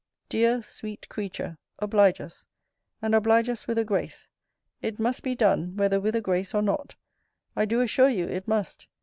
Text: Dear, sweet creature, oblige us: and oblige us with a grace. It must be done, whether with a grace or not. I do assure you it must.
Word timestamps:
Dear, 0.29 0.63
sweet 0.63 1.07
creature, 1.09 1.59
oblige 1.77 2.19
us: 2.21 2.47
and 3.03 3.13
oblige 3.13 3.49
us 3.49 3.67
with 3.67 3.77
a 3.77 3.85
grace. 3.85 4.29
It 4.81 4.97
must 4.97 5.21
be 5.21 5.35
done, 5.35 5.75
whether 5.75 5.99
with 6.01 6.15
a 6.15 6.21
grace 6.21 6.55
or 6.55 6.63
not. 6.63 6.95
I 7.55 7.65
do 7.65 7.81
assure 7.81 8.09
you 8.09 8.25
it 8.27 8.47
must. 8.47 8.87